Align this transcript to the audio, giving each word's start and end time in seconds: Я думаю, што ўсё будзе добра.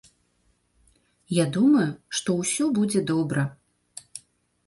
Я 1.39 1.45
думаю, 1.57 1.85
што 2.19 2.29
ўсё 2.39 2.65
будзе 2.77 3.05
добра. 3.13 3.43